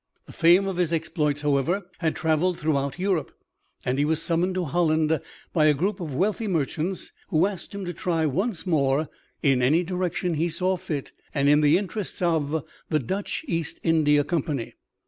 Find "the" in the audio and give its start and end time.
0.25-0.31, 11.61-11.77, 12.89-12.99